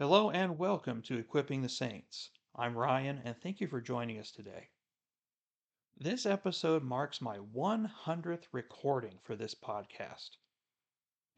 Hello 0.00 0.30
and 0.30 0.60
welcome 0.60 1.02
to 1.02 1.18
Equipping 1.18 1.62
the 1.62 1.68
Saints. 1.68 2.30
I'm 2.54 2.78
Ryan 2.78 3.20
and 3.24 3.34
thank 3.36 3.60
you 3.60 3.66
for 3.66 3.80
joining 3.80 4.20
us 4.20 4.30
today. 4.30 4.68
This 5.98 6.24
episode 6.24 6.84
marks 6.84 7.20
my 7.20 7.38
100th 7.38 8.44
recording 8.52 9.18
for 9.24 9.34
this 9.34 9.56
podcast. 9.56 10.36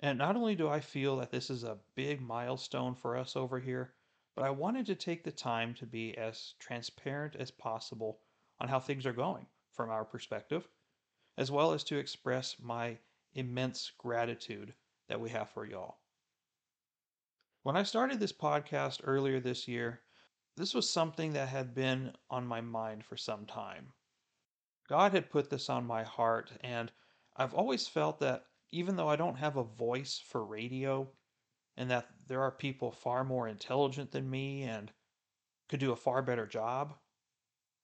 And 0.00 0.18
not 0.18 0.36
only 0.36 0.54
do 0.54 0.68
I 0.68 0.80
feel 0.80 1.16
that 1.16 1.30
this 1.30 1.48
is 1.48 1.64
a 1.64 1.78
big 1.94 2.20
milestone 2.20 2.94
for 2.94 3.16
us 3.16 3.34
over 3.34 3.58
here, 3.58 3.94
but 4.36 4.44
I 4.44 4.50
wanted 4.50 4.84
to 4.88 4.94
take 4.94 5.24
the 5.24 5.32
time 5.32 5.72
to 5.76 5.86
be 5.86 6.14
as 6.18 6.52
transparent 6.58 7.36
as 7.36 7.50
possible 7.50 8.20
on 8.60 8.68
how 8.68 8.78
things 8.78 9.06
are 9.06 9.14
going 9.14 9.46
from 9.72 9.88
our 9.88 10.04
perspective, 10.04 10.68
as 11.38 11.50
well 11.50 11.72
as 11.72 11.82
to 11.84 11.96
express 11.96 12.56
my 12.60 12.98
immense 13.32 13.90
gratitude 13.96 14.74
that 15.08 15.18
we 15.18 15.30
have 15.30 15.48
for 15.48 15.64
y'all. 15.64 15.99
When 17.62 17.76
I 17.76 17.82
started 17.82 18.20
this 18.20 18.32
podcast 18.32 19.02
earlier 19.04 19.38
this 19.38 19.68
year, 19.68 20.00
this 20.56 20.72
was 20.72 20.88
something 20.88 21.34
that 21.34 21.48
had 21.48 21.74
been 21.74 22.16
on 22.30 22.46
my 22.46 22.62
mind 22.62 23.04
for 23.04 23.18
some 23.18 23.44
time. 23.44 23.92
God 24.88 25.12
had 25.12 25.30
put 25.30 25.50
this 25.50 25.68
on 25.68 25.86
my 25.86 26.02
heart, 26.02 26.50
and 26.62 26.90
I've 27.36 27.52
always 27.52 27.86
felt 27.86 28.18
that 28.20 28.46
even 28.70 28.96
though 28.96 29.10
I 29.10 29.16
don't 29.16 29.36
have 29.36 29.58
a 29.58 29.62
voice 29.64 30.18
for 30.18 30.42
radio, 30.42 31.12
and 31.76 31.90
that 31.90 32.08
there 32.28 32.40
are 32.40 32.50
people 32.50 32.92
far 32.92 33.24
more 33.24 33.46
intelligent 33.46 34.10
than 34.10 34.30
me 34.30 34.62
and 34.62 34.90
could 35.68 35.80
do 35.80 35.92
a 35.92 35.96
far 35.96 36.22
better 36.22 36.46
job, 36.46 36.94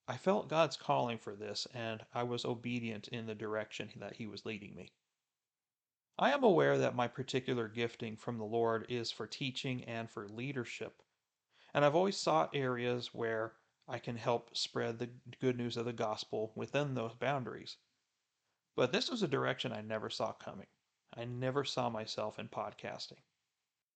I 0.09 0.17
felt 0.17 0.49
God's 0.49 0.79
calling 0.79 1.19
for 1.19 1.37
this, 1.37 1.67
and 1.75 2.03
I 2.15 2.23
was 2.23 2.47
obedient 2.47 3.09
in 3.09 3.27
the 3.27 3.35
direction 3.35 3.91
that 3.97 4.17
He 4.17 4.27
was 4.27 4.47
leading 4.47 4.75
me. 4.75 4.95
I 6.19 6.33
am 6.33 6.45
aware 6.45 6.79
that 6.79 6.97
my 6.97 7.09
particular 7.09 7.69
gifting 7.69 8.17
from 8.17 8.39
the 8.39 8.45
Lord 8.45 8.87
is 8.89 9.11
for 9.11 9.27
teaching 9.27 9.85
and 9.85 10.11
for 10.11 10.27
leadership, 10.27 11.03
and 11.75 11.85
I've 11.85 11.95
always 11.95 12.17
sought 12.17 12.57
areas 12.57 13.13
where 13.13 13.57
I 13.87 13.99
can 13.99 14.17
help 14.17 14.57
spread 14.57 14.99
the 14.99 15.11
good 15.43 15.59
news 15.59 15.77
of 15.77 15.85
the 15.85 15.93
gospel 15.93 16.53
within 16.55 16.95
those 16.95 17.15
boundaries. 17.15 17.77
But 18.77 18.93
this 18.93 19.11
was 19.11 19.23
a 19.23 19.29
direction 19.29 19.73
I 19.73 19.83
never 19.83 20.09
saw 20.09 20.33
coming. 20.33 20.69
I 21.15 21.27
never 21.27 21.65
saw 21.65 21.91
myself 21.91 22.39
in 22.39 22.49
podcasting. 22.49 23.21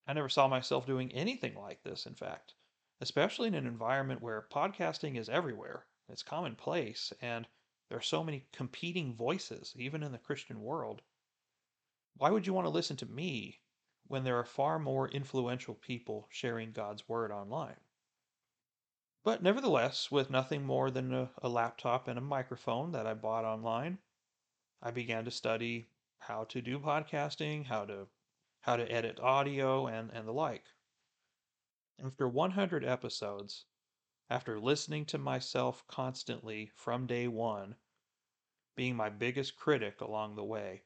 I 0.06 0.12
never 0.12 0.28
saw 0.28 0.46
myself 0.46 0.84
doing 0.86 1.10
anything 1.12 1.54
like 1.54 1.82
this, 1.82 2.04
in 2.04 2.14
fact, 2.14 2.52
especially 3.00 3.48
in 3.48 3.54
an 3.54 3.66
environment 3.66 4.20
where 4.20 4.46
podcasting 4.52 5.16
is 5.16 5.30
everywhere. 5.30 5.86
It's 6.10 6.22
commonplace, 6.22 7.14
and 7.22 7.48
there 7.88 7.96
are 7.96 8.02
so 8.02 8.22
many 8.22 8.44
competing 8.52 9.14
voices, 9.14 9.72
even 9.74 10.02
in 10.02 10.12
the 10.12 10.18
Christian 10.18 10.60
world. 10.60 11.00
Why 12.16 12.30
would 12.30 12.46
you 12.46 12.52
want 12.52 12.66
to 12.66 12.70
listen 12.70 12.96
to 12.98 13.06
me 13.06 13.60
when 14.06 14.24
there 14.24 14.38
are 14.38 14.44
far 14.44 14.78
more 14.78 15.08
influential 15.08 15.74
people 15.74 16.26
sharing 16.30 16.72
God's 16.72 17.08
Word 17.08 17.30
online? 17.30 17.80
But 19.22 19.42
nevertheless, 19.42 20.10
with 20.10 20.30
nothing 20.30 20.64
more 20.64 20.90
than 20.90 21.12
a, 21.12 21.30
a, 21.42 21.48
laptop 21.48 22.08
and 22.08 22.18
a 22.18 22.22
microphone 22.22 22.92
that 22.92 23.06
I 23.06 23.14
bought 23.14 23.44
online, 23.44 23.98
I 24.82 24.90
began 24.90 25.26
to 25.26 25.30
study 25.30 25.88
how 26.18 26.44
to 26.44 26.62
do 26.62 26.78
podcasting, 26.78 27.66
how 27.66 27.84
to 27.84 28.08
how 28.62 28.76
to 28.76 28.90
edit 28.90 29.20
audio 29.20 29.86
and, 29.86 30.10
and 30.10 30.26
the 30.26 30.32
like. 30.32 30.64
After 32.02 32.28
100 32.28 32.84
episodes, 32.84 33.64
after 34.28 34.58
listening 34.60 35.04
to 35.06 35.18
myself 35.18 35.86
constantly 35.86 36.70
from 36.74 37.06
day 37.06 37.26
one, 37.28 37.76
being 38.76 38.96
my 38.96 39.10
biggest 39.10 39.56
critic 39.56 40.00
along 40.00 40.36
the 40.36 40.44
way, 40.44 40.82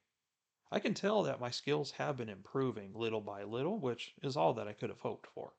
I 0.70 0.80
can 0.80 0.94
tell 0.94 1.22
that 1.22 1.40
my 1.40 1.50
skills 1.50 1.92
have 1.92 2.16
been 2.16 2.28
improving 2.28 2.94
little 2.94 3.20
by 3.20 3.44
little, 3.44 3.78
which 3.78 4.14
is 4.22 4.36
all 4.36 4.54
that 4.54 4.66
I 4.66 4.72
could 4.72 4.90
have 4.90 5.00
hoped 5.00 5.26
for. 5.26 5.54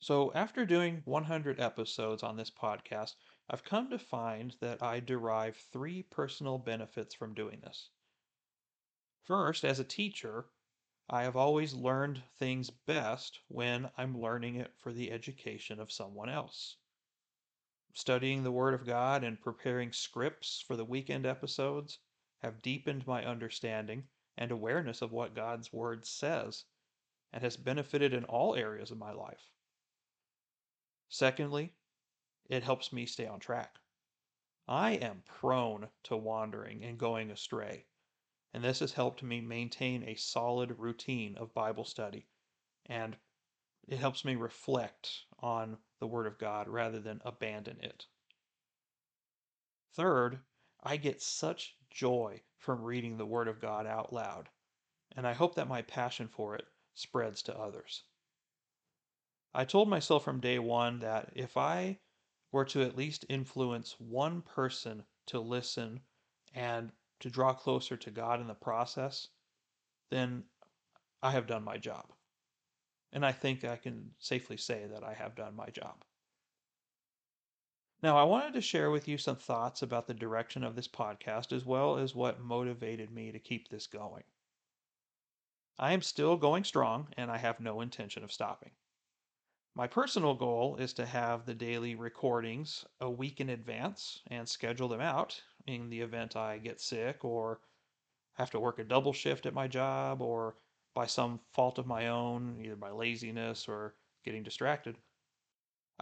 So, 0.00 0.32
after 0.32 0.64
doing 0.64 1.02
100 1.04 1.60
episodes 1.60 2.22
on 2.22 2.36
this 2.36 2.50
podcast, 2.50 3.16
I've 3.48 3.64
come 3.64 3.90
to 3.90 3.98
find 3.98 4.56
that 4.60 4.82
I 4.82 4.98
derive 5.00 5.56
three 5.56 6.02
personal 6.02 6.58
benefits 6.58 7.14
from 7.14 7.34
doing 7.34 7.60
this. 7.60 7.90
First, 9.22 9.64
as 9.64 9.78
a 9.78 9.84
teacher, 9.84 10.50
I 11.08 11.24
have 11.24 11.36
always 11.36 11.74
learned 11.74 12.22
things 12.38 12.70
best 12.70 13.40
when 13.48 13.90
I'm 13.96 14.18
learning 14.18 14.56
it 14.56 14.72
for 14.78 14.92
the 14.92 15.10
education 15.10 15.78
of 15.78 15.92
someone 15.92 16.28
else. 16.28 16.76
Studying 17.92 18.42
the 18.42 18.52
Word 18.52 18.74
of 18.74 18.86
God 18.86 19.22
and 19.22 19.40
preparing 19.40 19.92
scripts 19.92 20.60
for 20.60 20.76
the 20.76 20.84
weekend 20.84 21.26
episodes 21.26 21.98
have 22.42 22.62
deepened 22.62 23.06
my 23.06 23.24
understanding 23.24 24.04
and 24.36 24.50
awareness 24.50 25.02
of 25.02 25.12
what 25.12 25.34
God's 25.34 25.72
Word 25.72 26.06
says, 26.06 26.64
and 27.32 27.42
has 27.42 27.56
benefited 27.56 28.12
in 28.12 28.24
all 28.24 28.54
areas 28.54 28.90
of 28.90 28.98
my 28.98 29.12
life. 29.12 29.50
Secondly, 31.08 31.74
it 32.48 32.62
helps 32.62 32.92
me 32.92 33.06
stay 33.06 33.26
on 33.26 33.40
track. 33.40 33.78
I 34.66 34.92
am 34.92 35.22
prone 35.26 35.88
to 36.04 36.16
wandering 36.16 36.84
and 36.84 36.98
going 36.98 37.30
astray, 37.30 37.86
and 38.54 38.64
this 38.64 38.78
has 38.80 38.92
helped 38.92 39.22
me 39.22 39.40
maintain 39.40 40.04
a 40.04 40.14
solid 40.14 40.78
routine 40.78 41.36
of 41.36 41.54
Bible 41.54 41.84
study, 41.84 42.26
and 42.86 43.16
it 43.88 43.98
helps 43.98 44.24
me 44.24 44.36
reflect 44.36 45.24
on 45.40 45.76
the 45.98 46.06
Word 46.06 46.26
of 46.26 46.38
God 46.38 46.68
rather 46.68 47.00
than 47.00 47.20
abandon 47.24 47.78
it. 47.80 48.06
Third, 49.92 50.40
I 50.82 50.96
get 50.96 51.20
such 51.20 51.76
joy 51.90 52.42
from 52.58 52.82
reading 52.82 53.16
the 53.16 53.26
Word 53.26 53.48
of 53.48 53.60
God 53.60 53.86
out 53.86 54.12
loud, 54.12 54.48
and 55.16 55.26
I 55.26 55.32
hope 55.32 55.54
that 55.56 55.68
my 55.68 55.82
passion 55.82 56.28
for 56.28 56.54
it 56.56 56.66
spreads 56.94 57.42
to 57.42 57.58
others. 57.58 58.04
I 59.52 59.64
told 59.64 59.88
myself 59.88 60.24
from 60.24 60.40
day 60.40 60.58
one 60.58 61.00
that 61.00 61.32
if 61.34 61.56
I 61.56 61.98
were 62.52 62.64
to 62.66 62.82
at 62.82 62.96
least 62.96 63.24
influence 63.28 63.96
one 63.98 64.42
person 64.42 65.04
to 65.26 65.40
listen 65.40 66.00
and 66.54 66.92
to 67.20 67.30
draw 67.30 67.52
closer 67.52 67.96
to 67.96 68.10
God 68.10 68.40
in 68.40 68.46
the 68.46 68.54
process, 68.54 69.28
then 70.10 70.44
I 71.22 71.32
have 71.32 71.46
done 71.46 71.64
my 71.64 71.76
job. 71.76 72.06
And 73.12 73.26
I 73.26 73.32
think 73.32 73.64
I 73.64 73.76
can 73.76 74.10
safely 74.18 74.56
say 74.56 74.86
that 74.86 75.02
I 75.02 75.14
have 75.14 75.34
done 75.34 75.54
my 75.56 75.66
job. 75.66 76.04
Now, 78.02 78.16
I 78.16 78.22
wanted 78.22 78.54
to 78.54 78.62
share 78.62 78.90
with 78.90 79.08
you 79.08 79.18
some 79.18 79.36
thoughts 79.36 79.82
about 79.82 80.06
the 80.06 80.14
direction 80.14 80.64
of 80.64 80.74
this 80.74 80.88
podcast 80.88 81.52
as 81.52 81.66
well 81.66 81.98
as 81.98 82.14
what 82.14 82.40
motivated 82.40 83.10
me 83.10 83.30
to 83.30 83.38
keep 83.38 83.68
this 83.68 83.86
going. 83.86 84.24
I 85.78 85.92
am 85.92 86.00
still 86.00 86.38
going 86.38 86.64
strong 86.64 87.08
and 87.18 87.30
I 87.30 87.36
have 87.36 87.60
no 87.60 87.82
intention 87.82 88.24
of 88.24 88.32
stopping. 88.32 88.70
My 89.74 89.86
personal 89.86 90.34
goal 90.34 90.76
is 90.76 90.94
to 90.94 91.04
have 91.04 91.44
the 91.44 91.54
daily 91.54 91.94
recordings 91.94 92.86
a 93.00 93.10
week 93.10 93.38
in 93.38 93.50
advance 93.50 94.20
and 94.28 94.48
schedule 94.48 94.88
them 94.88 95.00
out 95.02 95.42
in 95.66 95.90
the 95.90 96.00
event 96.00 96.36
I 96.36 96.56
get 96.56 96.80
sick 96.80 97.22
or 97.24 97.60
have 98.32 98.50
to 98.52 98.60
work 98.60 98.78
a 98.78 98.84
double 98.84 99.12
shift 99.12 99.44
at 99.44 99.54
my 99.54 99.68
job 99.68 100.22
or 100.22 100.56
by 100.94 101.06
some 101.06 101.40
fault 101.52 101.78
of 101.78 101.86
my 101.86 102.08
own, 102.08 102.60
either 102.64 102.76
by 102.76 102.90
laziness 102.90 103.68
or 103.68 103.94
getting 104.24 104.42
distracted. 104.42 104.96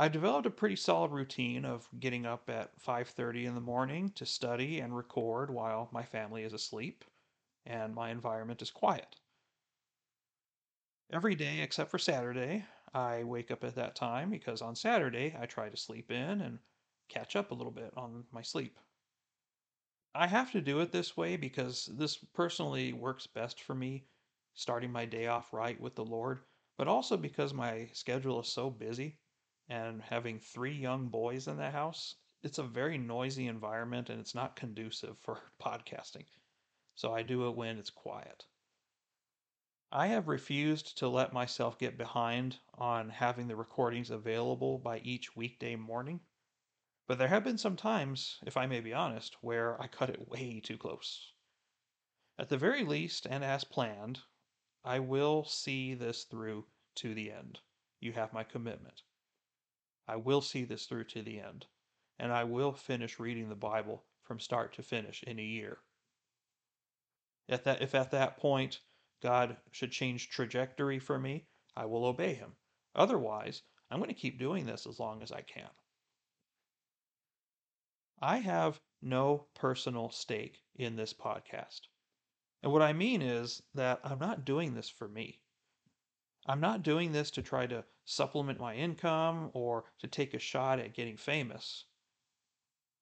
I've 0.00 0.12
developed 0.12 0.46
a 0.46 0.50
pretty 0.50 0.76
solid 0.76 1.10
routine 1.10 1.64
of 1.64 1.88
getting 1.98 2.24
up 2.24 2.48
at 2.48 2.80
5:30 2.80 3.46
in 3.46 3.56
the 3.56 3.60
morning 3.60 4.10
to 4.10 4.24
study 4.24 4.78
and 4.78 4.96
record 4.96 5.50
while 5.50 5.88
my 5.90 6.04
family 6.04 6.44
is 6.44 6.52
asleep 6.52 7.04
and 7.66 7.96
my 7.96 8.10
environment 8.10 8.62
is 8.62 8.70
quiet. 8.70 9.16
Every 11.10 11.34
day 11.34 11.62
except 11.62 11.90
for 11.90 11.98
Saturday, 11.98 12.64
I 12.94 13.24
wake 13.24 13.50
up 13.50 13.64
at 13.64 13.74
that 13.74 13.96
time 13.96 14.30
because 14.30 14.62
on 14.62 14.76
Saturday 14.76 15.36
I 15.36 15.46
try 15.46 15.68
to 15.68 15.76
sleep 15.76 16.12
in 16.12 16.42
and 16.42 16.60
catch 17.08 17.34
up 17.34 17.50
a 17.50 17.54
little 17.54 17.72
bit 17.72 17.92
on 17.96 18.24
my 18.30 18.42
sleep. 18.42 18.78
I 20.14 20.28
have 20.28 20.52
to 20.52 20.60
do 20.60 20.78
it 20.78 20.92
this 20.92 21.16
way 21.16 21.36
because 21.36 21.86
this 21.86 22.18
personally 22.18 22.92
works 22.92 23.26
best 23.26 23.60
for 23.60 23.74
me, 23.74 24.06
starting 24.54 24.92
my 24.92 25.06
day 25.06 25.26
off 25.26 25.52
right 25.52 25.80
with 25.80 25.96
the 25.96 26.04
Lord, 26.04 26.44
but 26.76 26.86
also 26.86 27.16
because 27.16 27.52
my 27.52 27.86
schedule 27.86 28.38
is 28.38 28.46
so 28.46 28.70
busy 28.70 29.18
and 29.68 30.02
having 30.02 30.40
three 30.40 30.74
young 30.74 31.08
boys 31.08 31.46
in 31.46 31.56
the 31.56 31.70
house, 31.70 32.14
it's 32.42 32.58
a 32.58 32.62
very 32.62 32.96
noisy 32.96 33.46
environment 33.46 34.10
and 34.10 34.20
it's 34.20 34.34
not 34.34 34.56
conducive 34.56 35.18
for 35.18 35.40
podcasting. 35.62 36.26
So 36.94 37.12
I 37.12 37.22
do 37.22 37.48
it 37.48 37.56
when 37.56 37.78
it's 37.78 37.90
quiet. 37.90 38.44
I 39.90 40.08
have 40.08 40.28
refused 40.28 40.98
to 40.98 41.08
let 41.08 41.32
myself 41.32 41.78
get 41.78 41.96
behind 41.96 42.58
on 42.74 43.08
having 43.08 43.48
the 43.48 43.56
recordings 43.56 44.10
available 44.10 44.78
by 44.78 44.98
each 44.98 45.34
weekday 45.34 45.76
morning. 45.76 46.20
But 47.06 47.16
there 47.16 47.28
have 47.28 47.44
been 47.44 47.56
some 47.56 47.76
times, 47.76 48.38
if 48.44 48.56
I 48.56 48.66
may 48.66 48.80
be 48.80 48.92
honest, 48.92 49.36
where 49.42 49.80
I 49.80 49.86
cut 49.86 50.10
it 50.10 50.28
way 50.28 50.60
too 50.60 50.76
close. 50.76 51.32
At 52.38 52.50
the 52.50 52.58
very 52.58 52.84
least, 52.84 53.26
and 53.26 53.42
as 53.42 53.64
planned, 53.64 54.20
I 54.84 54.98
will 54.98 55.44
see 55.44 55.94
this 55.94 56.24
through 56.24 56.66
to 56.96 57.14
the 57.14 57.32
end. 57.32 57.58
You 57.98 58.12
have 58.12 58.32
my 58.32 58.44
commitment. 58.44 59.02
I 60.08 60.16
will 60.16 60.40
see 60.40 60.64
this 60.64 60.86
through 60.86 61.04
to 61.04 61.22
the 61.22 61.38
end, 61.38 61.66
and 62.18 62.32
I 62.32 62.42
will 62.42 62.72
finish 62.72 63.20
reading 63.20 63.48
the 63.48 63.54
Bible 63.54 64.04
from 64.24 64.40
start 64.40 64.72
to 64.74 64.82
finish 64.82 65.22
in 65.22 65.38
a 65.38 65.42
year. 65.42 65.78
At 67.48 67.62
that, 67.64 67.82
if 67.82 67.94
at 67.94 68.10
that 68.10 68.38
point 68.38 68.80
God 69.22 69.56
should 69.70 69.92
change 69.92 70.30
trajectory 70.30 70.98
for 70.98 71.18
me, 71.18 71.46
I 71.76 71.84
will 71.84 72.04
obey 72.04 72.34
him, 72.34 72.56
Otherwise, 72.98 73.62
I'm 73.90 74.00
going 74.00 74.08
to 74.08 74.20
keep 74.20 74.40
doing 74.40 74.66
this 74.66 74.84
as 74.84 74.98
long 74.98 75.22
as 75.22 75.30
I 75.30 75.42
can. 75.42 75.70
I 78.20 78.38
have 78.38 78.80
no 79.00 79.46
personal 79.54 80.10
stake 80.10 80.64
in 80.74 80.96
this 80.96 81.14
podcast. 81.14 81.82
And 82.62 82.72
what 82.72 82.82
I 82.82 82.92
mean 82.92 83.22
is 83.22 83.62
that 83.74 84.00
I'm 84.02 84.18
not 84.18 84.44
doing 84.44 84.74
this 84.74 84.88
for 84.88 85.06
me. 85.06 85.40
I'm 86.48 86.60
not 86.60 86.82
doing 86.82 87.12
this 87.12 87.30
to 87.32 87.42
try 87.42 87.66
to 87.66 87.84
supplement 88.06 88.58
my 88.58 88.74
income 88.74 89.50
or 89.52 89.84
to 89.98 90.06
take 90.06 90.32
a 90.32 90.38
shot 90.38 90.78
at 90.78 90.94
getting 90.94 91.18
famous. 91.18 91.84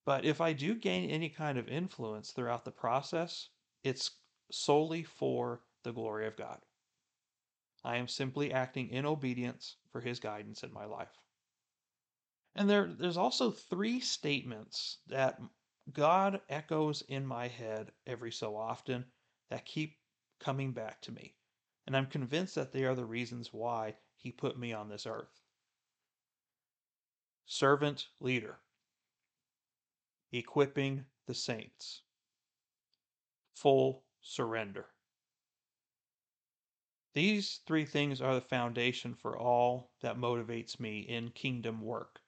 But 0.04 0.24
if 0.24 0.40
I 0.40 0.52
do 0.52 0.74
gain 0.74 1.10
any 1.10 1.28
kind 1.28 1.56
of 1.56 1.68
influence 1.68 2.32
throughout 2.32 2.64
the 2.64 2.72
process, 2.72 3.48
it's 3.84 4.10
solely 4.50 5.04
for 5.04 5.62
the 5.84 5.92
glory 5.92 6.26
of 6.26 6.36
God. 6.36 6.58
I 7.84 7.98
am 7.98 8.08
simply 8.08 8.52
acting 8.52 8.90
in 8.90 9.06
obedience 9.06 9.76
for 9.92 10.00
his 10.00 10.18
guidance 10.18 10.64
in 10.64 10.72
my 10.72 10.84
life. 10.84 11.20
And 12.56 12.68
there, 12.68 12.92
there's 12.98 13.16
also 13.16 13.52
three 13.52 14.00
statements 14.00 14.98
that 15.06 15.40
God 15.92 16.40
echoes 16.48 17.02
in 17.02 17.24
my 17.24 17.46
head 17.46 17.92
every 18.08 18.32
so 18.32 18.56
often 18.56 19.04
that 19.50 19.66
keep 19.66 19.98
coming 20.40 20.72
back 20.72 21.00
to 21.02 21.12
me. 21.12 21.36
And 21.86 21.96
I'm 21.96 22.06
convinced 22.06 22.54
that 22.56 22.72
they 22.72 22.84
are 22.84 22.94
the 22.94 23.04
reasons 23.04 23.52
why 23.52 23.94
he 24.16 24.32
put 24.32 24.58
me 24.58 24.72
on 24.72 24.88
this 24.88 25.06
earth. 25.06 25.40
Servant 27.46 28.08
leader, 28.20 28.58
equipping 30.32 31.04
the 31.26 31.34
saints, 31.34 32.02
full 33.54 34.02
surrender. 34.20 34.86
These 37.14 37.60
three 37.66 37.84
things 37.84 38.20
are 38.20 38.34
the 38.34 38.40
foundation 38.40 39.14
for 39.14 39.38
all 39.38 39.92
that 40.02 40.18
motivates 40.18 40.78
me 40.80 41.00
in 41.00 41.30
kingdom 41.30 41.80
work. 41.80 42.20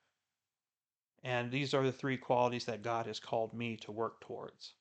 And 1.23 1.51
these 1.51 1.75
are 1.75 1.85
the 1.85 1.93
three 1.93 2.17
qualities 2.17 2.65
that 2.67 2.83
God 2.83 3.07
has 3.07 3.21
called 3.21 3.53
me 3.53 3.77
to 3.79 3.93
work 3.93 4.21
towards. 4.21 4.75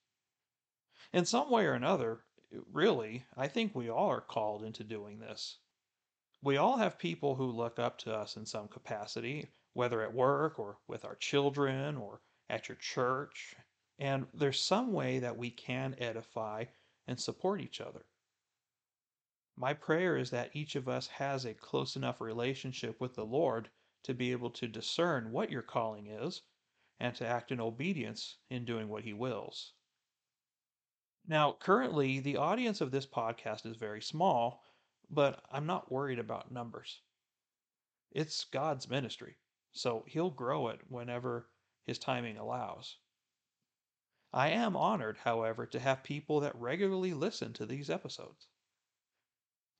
In 1.12 1.24
some 1.24 1.50
way 1.50 1.66
or 1.66 1.72
another, 1.72 2.24
really, 2.72 3.26
I 3.36 3.48
think 3.48 3.74
we 3.74 3.88
all 3.88 4.08
are 4.08 4.20
called 4.20 4.62
into 4.62 4.84
doing 4.84 5.18
this. 5.18 5.58
We 6.42 6.56
all 6.56 6.76
have 6.76 6.98
people 6.98 7.34
who 7.34 7.50
look 7.50 7.78
up 7.78 7.98
to 7.98 8.14
us 8.14 8.36
in 8.36 8.46
some 8.46 8.68
capacity, 8.68 9.50
whether 9.72 10.02
at 10.02 10.14
work 10.14 10.58
or 10.58 10.78
with 10.86 11.04
our 11.04 11.16
children 11.16 11.96
or 11.96 12.20
at 12.48 12.68
your 12.68 12.76
church. 12.76 13.56
And 13.98 14.26
there's 14.32 14.60
some 14.60 14.92
way 14.92 15.18
that 15.18 15.36
we 15.36 15.50
can 15.50 15.96
edify 15.98 16.66
and 17.06 17.20
support 17.20 17.60
each 17.60 17.80
other. 17.80 18.04
My 19.56 19.74
prayer 19.74 20.16
is 20.16 20.30
that 20.30 20.54
each 20.54 20.76
of 20.76 20.88
us 20.88 21.08
has 21.08 21.44
a 21.44 21.54
close 21.54 21.96
enough 21.96 22.20
relationship 22.20 23.00
with 23.00 23.14
the 23.14 23.26
Lord 23.26 23.70
to 24.04 24.14
be 24.14 24.30
able 24.30 24.50
to 24.50 24.68
discern 24.68 25.32
what 25.32 25.50
your 25.50 25.62
calling 25.62 26.06
is 26.06 26.42
and 27.00 27.14
to 27.16 27.26
act 27.26 27.50
in 27.50 27.60
obedience 27.60 28.36
in 28.48 28.64
doing 28.64 28.88
what 28.88 29.02
he 29.02 29.12
wills. 29.12 29.72
Now, 31.30 31.52
currently, 31.52 32.20
the 32.20 32.38
audience 32.38 32.80
of 32.80 32.90
this 32.90 33.06
podcast 33.06 33.66
is 33.66 33.76
very 33.76 34.00
small, 34.00 34.64
but 35.10 35.44
I'm 35.52 35.66
not 35.66 35.92
worried 35.92 36.18
about 36.18 36.50
numbers. 36.50 37.02
It's 38.10 38.46
God's 38.46 38.88
ministry, 38.88 39.36
so 39.70 40.06
he'll 40.08 40.30
grow 40.30 40.68
it 40.68 40.80
whenever 40.90 41.50
his 41.84 41.98
timing 41.98 42.38
allows. 42.38 42.96
I 44.32 44.48
am 44.48 44.74
honored, 44.74 45.18
however, 45.18 45.66
to 45.66 45.78
have 45.78 46.02
people 46.02 46.40
that 46.40 46.56
regularly 46.56 47.12
listen 47.12 47.52
to 47.54 47.66
these 47.66 47.90
episodes. 47.90 48.46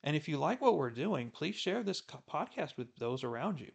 And 0.03 0.15
if 0.17 0.29
you 0.29 0.37
like 0.37 0.61
what 0.61 0.77
we're 0.77 0.91
doing, 0.91 1.31
please 1.31 1.57
share 1.57 1.83
this 1.83 2.03
podcast 2.03 2.77
with 2.77 2.95
those 2.97 3.25
around 3.25 3.59
you. 3.59 3.73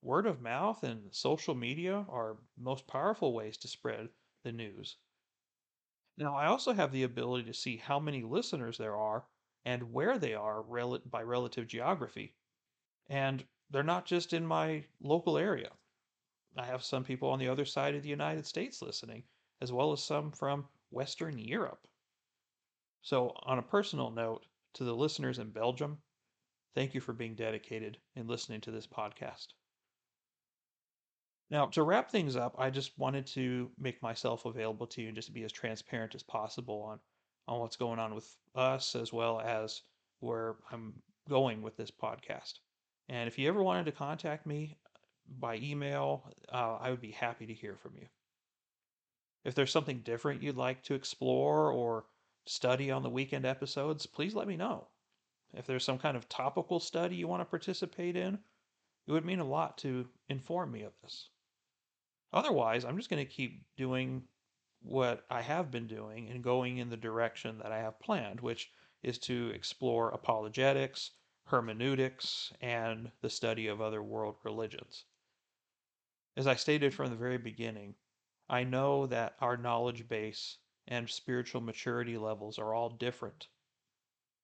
Word 0.00 0.26
of 0.26 0.40
mouth 0.40 0.82
and 0.84 1.14
social 1.14 1.54
media 1.54 2.06
are 2.08 2.38
most 2.56 2.86
powerful 2.86 3.34
ways 3.34 3.58
to 3.58 3.68
spread 3.68 4.08
the 4.42 4.52
news. 4.52 4.96
Now, 6.16 6.34
I 6.36 6.46
also 6.46 6.72
have 6.72 6.90
the 6.90 7.02
ability 7.02 7.44
to 7.44 7.52
see 7.52 7.76
how 7.76 8.00
many 8.00 8.22
listeners 8.22 8.78
there 8.78 8.96
are 8.96 9.26
and 9.64 9.92
where 9.92 10.18
they 10.18 10.32
are 10.32 10.62
rel- 10.62 10.98
by 11.00 11.22
relative 11.22 11.66
geography. 11.66 12.34
And 13.08 13.46
they're 13.70 13.82
not 13.82 14.06
just 14.06 14.32
in 14.32 14.46
my 14.46 14.86
local 15.00 15.38
area. 15.38 15.72
I 16.56 16.66
have 16.66 16.84
some 16.84 17.04
people 17.04 17.30
on 17.30 17.38
the 17.38 17.48
other 17.48 17.64
side 17.66 17.94
of 17.94 18.02
the 18.02 18.08
United 18.08 18.46
States 18.46 18.82
listening, 18.82 19.24
as 19.60 19.72
well 19.72 19.92
as 19.92 20.02
some 20.02 20.32
from 20.32 20.68
Western 20.90 21.38
Europe. 21.38 21.86
So, 23.02 23.34
on 23.42 23.58
a 23.58 23.62
personal 23.62 24.10
note, 24.10 24.46
to 24.74 24.84
the 24.84 24.96
listeners 24.96 25.38
in 25.38 25.50
Belgium, 25.50 26.02
thank 26.74 26.94
you 26.94 27.00
for 27.00 27.12
being 27.12 27.34
dedicated 27.34 28.00
and 28.16 28.28
listening 28.28 28.60
to 28.62 28.70
this 28.70 28.86
podcast. 28.86 29.48
Now, 31.52 31.66
to 31.66 31.82
wrap 31.82 32.10
things 32.10 32.34
up, 32.34 32.54
I 32.56 32.70
just 32.70 32.98
wanted 32.98 33.26
to 33.26 33.70
make 33.78 34.00
myself 34.02 34.46
available 34.46 34.86
to 34.86 35.02
you 35.02 35.08
and 35.08 35.14
just 35.14 35.34
be 35.34 35.44
as 35.44 35.52
transparent 35.52 36.14
as 36.14 36.22
possible 36.22 36.80
on, 36.80 36.98
on 37.46 37.60
what's 37.60 37.76
going 37.76 37.98
on 37.98 38.14
with 38.14 38.34
us 38.54 38.96
as 38.96 39.12
well 39.12 39.38
as 39.38 39.82
where 40.20 40.56
I'm 40.70 40.94
going 41.28 41.60
with 41.60 41.76
this 41.76 41.90
podcast. 41.90 42.54
And 43.10 43.28
if 43.28 43.38
you 43.38 43.48
ever 43.48 43.62
wanted 43.62 43.84
to 43.84 43.92
contact 43.92 44.46
me 44.46 44.78
by 45.28 45.56
email, 45.56 46.26
uh, 46.50 46.78
I 46.80 46.88
would 46.88 47.02
be 47.02 47.10
happy 47.10 47.44
to 47.44 47.52
hear 47.52 47.76
from 47.76 47.96
you. 47.96 48.06
If 49.44 49.54
there's 49.54 49.70
something 49.70 49.98
different 49.98 50.42
you'd 50.42 50.56
like 50.56 50.82
to 50.84 50.94
explore 50.94 51.70
or 51.70 52.06
study 52.46 52.90
on 52.90 53.02
the 53.02 53.10
weekend 53.10 53.44
episodes, 53.44 54.06
please 54.06 54.34
let 54.34 54.48
me 54.48 54.56
know. 54.56 54.88
If 55.52 55.66
there's 55.66 55.84
some 55.84 55.98
kind 55.98 56.16
of 56.16 56.30
topical 56.30 56.80
study 56.80 57.16
you 57.16 57.28
want 57.28 57.42
to 57.42 57.44
participate 57.44 58.16
in, 58.16 58.38
it 59.06 59.12
would 59.12 59.26
mean 59.26 59.40
a 59.40 59.44
lot 59.44 59.76
to 59.78 60.08
inform 60.30 60.72
me 60.72 60.84
of 60.84 60.92
this. 61.02 61.28
Otherwise, 62.32 62.84
I'm 62.84 62.96
just 62.96 63.10
going 63.10 63.24
to 63.24 63.30
keep 63.30 63.64
doing 63.76 64.22
what 64.80 65.24
I 65.30 65.42
have 65.42 65.70
been 65.70 65.86
doing 65.86 66.28
and 66.30 66.42
going 66.42 66.78
in 66.78 66.88
the 66.88 66.96
direction 66.96 67.58
that 67.58 67.72
I 67.72 67.78
have 67.78 68.00
planned, 68.00 68.40
which 68.40 68.70
is 69.02 69.18
to 69.18 69.50
explore 69.50 70.10
apologetics, 70.10 71.10
hermeneutics, 71.44 72.52
and 72.60 73.10
the 73.20 73.30
study 73.30 73.66
of 73.66 73.80
other 73.80 74.02
world 74.02 74.36
religions. 74.44 75.04
As 76.36 76.46
I 76.46 76.54
stated 76.54 76.94
from 76.94 77.10
the 77.10 77.16
very 77.16 77.38
beginning, 77.38 77.94
I 78.48 78.64
know 78.64 79.06
that 79.06 79.36
our 79.40 79.56
knowledge 79.56 80.08
base 80.08 80.58
and 80.88 81.08
spiritual 81.08 81.60
maturity 81.60 82.16
levels 82.16 82.58
are 82.58 82.74
all 82.74 82.90
different. 82.90 83.48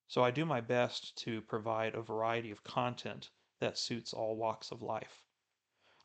So 0.06 0.22
I 0.22 0.30
do 0.30 0.44
my 0.44 0.60
best 0.60 1.16
to 1.18 1.40
provide 1.42 1.94
a 1.94 2.02
variety 2.02 2.50
of 2.50 2.64
content 2.64 3.30
that 3.60 3.78
suits 3.78 4.12
all 4.12 4.36
walks 4.36 4.70
of 4.70 4.82
life. 4.82 5.24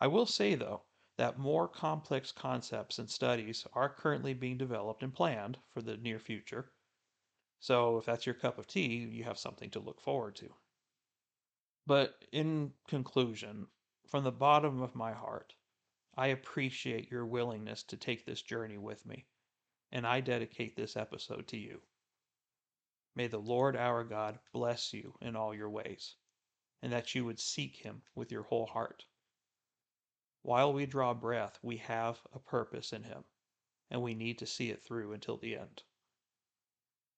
I 0.01 0.07
will 0.07 0.25
say, 0.25 0.55
though, 0.55 0.83
that 1.17 1.37
more 1.37 1.67
complex 1.67 2.31
concepts 2.31 2.97
and 2.97 3.09
studies 3.09 3.67
are 3.73 3.89
currently 3.89 4.33
being 4.33 4.57
developed 4.57 5.03
and 5.03 5.13
planned 5.13 5.59
for 5.71 5.81
the 5.81 5.97
near 5.97 6.19
future. 6.19 6.71
So, 7.59 7.97
if 7.97 8.05
that's 8.05 8.25
your 8.25 8.35
cup 8.35 8.57
of 8.57 8.67
tea, 8.67 8.95
you 8.95 9.23
have 9.23 9.37
something 9.37 9.69
to 9.71 9.79
look 9.79 10.01
forward 10.01 10.35
to. 10.37 10.49
But 11.85 12.25
in 12.31 12.73
conclusion, 12.87 13.67
from 14.07 14.23
the 14.23 14.31
bottom 14.31 14.81
of 14.81 14.95
my 14.95 15.13
heart, 15.13 15.53
I 16.15 16.27
appreciate 16.27 17.09
your 17.09 17.25
willingness 17.25 17.83
to 17.83 17.97
take 17.97 18.25
this 18.25 18.41
journey 18.41 18.77
with 18.77 19.05
me, 19.05 19.25
and 19.91 20.05
I 20.05 20.21
dedicate 20.21 20.75
this 20.75 20.95
episode 20.95 21.47
to 21.49 21.57
you. 21.57 21.81
May 23.15 23.27
the 23.27 23.39
Lord 23.39 23.75
our 23.75 24.03
God 24.03 24.39
bless 24.51 24.93
you 24.93 25.15
in 25.21 25.35
all 25.35 25.53
your 25.53 25.69
ways, 25.69 26.15
and 26.81 26.91
that 26.91 27.13
you 27.13 27.25
would 27.25 27.39
seek 27.39 27.77
him 27.77 28.01
with 28.15 28.31
your 28.31 28.43
whole 28.43 28.65
heart. 28.65 29.05
While 30.45 30.73
we 30.73 30.85
draw 30.85 31.13
breath, 31.13 31.57
we 31.61 31.77
have 31.77 32.21
a 32.33 32.39
purpose 32.39 32.91
in 32.91 33.03
Him, 33.03 33.23
and 33.89 34.01
we 34.01 34.13
need 34.13 34.39
to 34.39 34.45
see 34.45 34.69
it 34.71 34.83
through 34.83 35.13
until 35.13 35.37
the 35.37 35.55
end. 35.55 35.83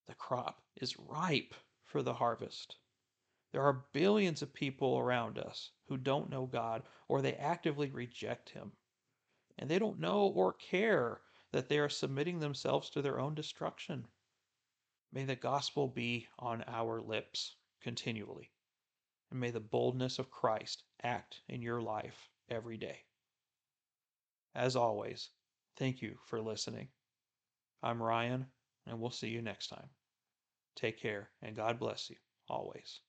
The 0.05 0.13
crop 0.13 0.61
is 0.75 0.99
ripe 0.99 1.55
for 1.83 2.03
the 2.03 2.13
harvest. 2.13 2.77
There 3.51 3.63
are 3.63 3.87
billions 3.93 4.43
of 4.43 4.53
people 4.53 4.99
around 4.99 5.39
us 5.39 5.71
who 5.87 5.97
don't 5.97 6.29
know 6.29 6.45
God 6.45 6.83
or 7.07 7.21
they 7.21 7.33
actively 7.33 7.89
reject 7.89 8.51
Him. 8.51 8.73
And 9.57 9.71
they 9.71 9.79
don't 9.79 9.99
know 9.99 10.27
or 10.27 10.53
care 10.53 11.21
that 11.51 11.67
they 11.67 11.79
are 11.79 11.89
submitting 11.89 12.39
themselves 12.39 12.91
to 12.91 13.01
their 13.01 13.19
own 13.19 13.33
destruction. 13.33 14.07
May 15.11 15.23
the 15.23 15.35
gospel 15.35 15.87
be 15.87 16.27
on 16.37 16.63
our 16.67 17.01
lips 17.01 17.55
continually. 17.81 18.51
And 19.31 19.39
may 19.39 19.49
the 19.49 19.59
boldness 19.59 20.19
of 20.19 20.29
Christ 20.29 20.83
act 21.01 21.41
in 21.47 21.63
your 21.63 21.81
life 21.81 22.29
every 22.49 22.77
day. 22.77 23.05
As 24.55 24.75
always, 24.77 25.31
thank 25.77 26.01
you 26.01 26.17
for 26.27 26.41
listening. 26.41 26.87
I'm 27.83 28.01
Ryan, 28.01 28.45
and 28.87 28.99
we'll 28.99 29.11
see 29.11 29.27
you 29.27 29.41
next 29.41 29.67
time. 29.67 29.89
Take 30.75 30.97
care, 30.99 31.29
and 31.41 31.55
God 31.55 31.77
bless 31.77 32.09
you 32.09 32.15
always. 32.49 33.01